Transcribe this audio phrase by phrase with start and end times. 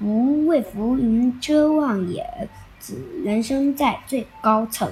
[0.00, 2.48] 不畏浮云遮望眼，
[2.80, 4.90] 只缘身在最高层。